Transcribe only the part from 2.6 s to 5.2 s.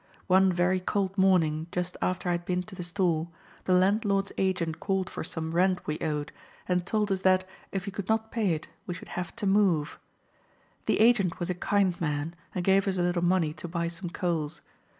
to the store, the landlord's agent called